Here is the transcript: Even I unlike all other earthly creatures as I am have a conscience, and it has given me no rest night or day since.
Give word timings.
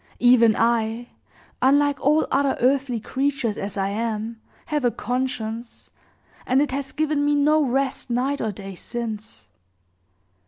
Even 0.17 0.55
I 0.55 1.09
unlike 1.61 1.99
all 2.01 2.25
other 2.31 2.57
earthly 2.59 2.99
creatures 2.99 3.55
as 3.55 3.77
I 3.77 3.89
am 3.89 4.41
have 4.65 4.83
a 4.83 4.89
conscience, 4.89 5.91
and 6.47 6.59
it 6.59 6.71
has 6.71 6.91
given 6.91 7.23
me 7.23 7.35
no 7.35 7.63
rest 7.63 8.09
night 8.09 8.41
or 8.41 8.51
day 8.51 8.73
since. 8.73 9.47